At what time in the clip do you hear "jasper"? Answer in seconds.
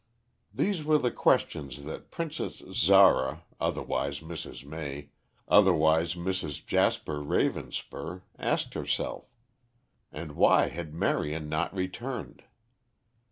6.65-7.19